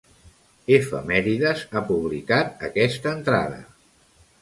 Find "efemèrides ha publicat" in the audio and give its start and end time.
0.77-2.67